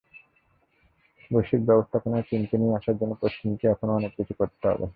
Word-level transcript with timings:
বৈশ্বিক 1.31 1.61
ব্যবস্থাপনায় 1.65 2.25
চীনকে 2.29 2.55
নিয়ে 2.57 2.75
আসার 2.75 2.95
জন্য 2.97 3.13
পশ্চিমকে 3.21 3.65
এখনো 3.67 3.91
অনেক 3.93 4.11
কিছু 4.17 4.33
করতে 4.33 4.65
হবে। 4.67 4.85